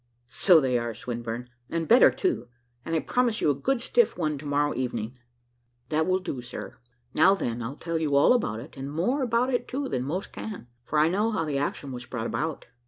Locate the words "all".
8.15-8.33